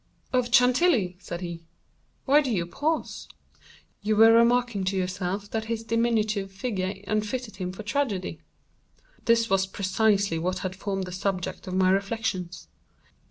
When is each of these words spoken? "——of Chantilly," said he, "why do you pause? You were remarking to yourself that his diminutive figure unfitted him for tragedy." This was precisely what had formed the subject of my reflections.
"——of 0.33 0.51
Chantilly," 0.51 1.15
said 1.19 1.41
he, 1.41 1.61
"why 2.25 2.41
do 2.41 2.49
you 2.49 2.65
pause? 2.65 3.27
You 4.01 4.15
were 4.15 4.31
remarking 4.33 4.83
to 4.85 4.97
yourself 4.97 5.51
that 5.51 5.65
his 5.65 5.83
diminutive 5.83 6.51
figure 6.51 6.95
unfitted 7.05 7.57
him 7.57 7.71
for 7.71 7.83
tragedy." 7.83 8.41
This 9.25 9.47
was 9.47 9.67
precisely 9.67 10.39
what 10.39 10.57
had 10.65 10.75
formed 10.75 11.03
the 11.03 11.11
subject 11.11 11.67
of 11.67 11.75
my 11.75 11.91
reflections. 11.91 12.67